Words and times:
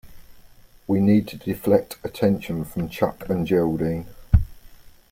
We 0.87 0.99
need 0.99 1.27
to 1.27 1.37
deflect 1.37 1.99
attention 2.03 2.65
from 2.65 2.89
Chuck 2.89 3.29
and 3.29 3.45
Geraldine. 3.45 4.07